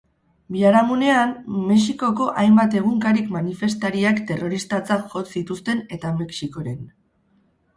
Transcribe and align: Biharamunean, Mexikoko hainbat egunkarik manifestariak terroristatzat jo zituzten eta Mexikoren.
Biharamunean, 0.53 1.33
Mexikoko 1.71 2.29
hainbat 2.43 2.77
egunkarik 2.79 3.29
manifestariak 3.35 4.23
terroristatzat 4.33 5.07
jo 5.13 5.23
zituzten 5.35 5.85
eta 5.99 6.17
Mexikoren. 6.25 6.83